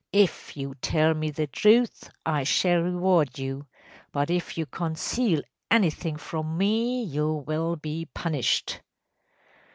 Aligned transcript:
If 0.13 0.57
you 0.57 0.73
tell 0.81 1.13
me 1.13 1.29
the 1.29 1.45
truth 1.45 2.09
I 2.25 2.43
shall 2.43 2.79
reward 2.81 3.37
you; 3.37 3.67
but 4.11 4.31
if 4.31 4.57
you 4.57 4.65
conceal 4.65 5.43
anything 5.69 6.17
from 6.17 6.57
me 6.57 7.03
you 7.03 7.31
will 7.31 7.75
be 7.75 8.05
punished. 8.11 8.81